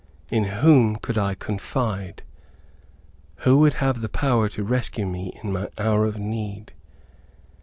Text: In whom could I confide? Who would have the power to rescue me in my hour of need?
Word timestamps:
In 0.31 0.45
whom 0.45 0.95
could 0.95 1.15
I 1.15 1.35
confide? 1.35 2.23
Who 3.45 3.59
would 3.59 3.75
have 3.75 4.01
the 4.01 4.09
power 4.09 4.49
to 4.49 4.63
rescue 4.63 5.05
me 5.05 5.39
in 5.43 5.53
my 5.53 5.69
hour 5.77 6.07
of 6.07 6.17
need? 6.17 6.73